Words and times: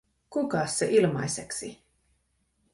Kukas 0.29 0.77
se 0.77 0.87
ilmaiseksi? 0.95 1.69